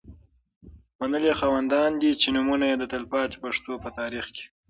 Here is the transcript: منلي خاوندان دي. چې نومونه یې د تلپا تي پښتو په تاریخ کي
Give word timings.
منلي 0.99 1.31
خاوندان 1.39 1.91
دي. 2.01 2.11
چې 2.21 2.27
نومونه 2.35 2.65
یې 2.69 2.75
د 2.79 2.83
تلپا 2.93 3.21
تي 3.31 3.37
پښتو 3.43 3.71
په 3.83 3.89
تاریخ 3.99 4.25
کي 4.35 4.45